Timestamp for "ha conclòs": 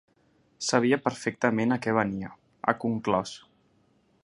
2.73-3.35